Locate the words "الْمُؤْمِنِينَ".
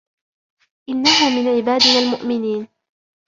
1.99-2.67